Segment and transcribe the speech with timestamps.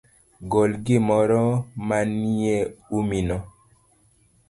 [0.51, 1.43] Gol gimoro
[1.87, 3.37] manieumino.